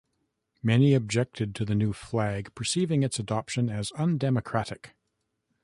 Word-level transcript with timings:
Many 0.63 0.95
objected 0.95 1.53
to 1.53 1.63
the 1.63 1.75
new 1.75 1.93
flag, 1.93 2.55
perceiving 2.55 3.03
its 3.03 3.19
adoption 3.19 3.69
as 3.69 3.91
undemocratic. 3.91 4.95